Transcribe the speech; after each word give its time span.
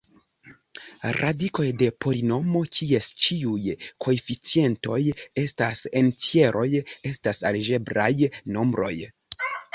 Radikoj 1.17 1.65
de 1.81 1.89
polinomo, 2.05 2.61
kies 2.77 3.09
ĉiuj 3.25 3.75
koeficientoj 4.07 4.99
estas 5.43 5.85
entjeroj, 6.03 6.67
estas 7.13 7.45
algebraj 7.53 8.11
nombroj. 8.59 8.93